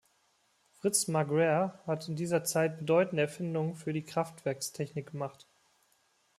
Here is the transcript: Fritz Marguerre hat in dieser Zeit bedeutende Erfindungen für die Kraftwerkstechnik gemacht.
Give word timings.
Fritz 0.71 1.07
Marguerre 1.07 1.77
hat 1.85 2.07
in 2.09 2.15
dieser 2.15 2.43
Zeit 2.43 2.79
bedeutende 2.79 3.21
Erfindungen 3.21 3.75
für 3.75 3.93
die 3.93 4.01
Kraftwerkstechnik 4.01 5.11
gemacht. 5.11 5.45